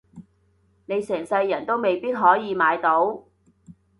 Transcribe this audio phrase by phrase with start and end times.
[0.87, 3.25] 你成世人都未必可以買到